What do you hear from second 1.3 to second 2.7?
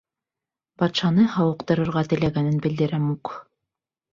һауыҡтырырға теләгәнен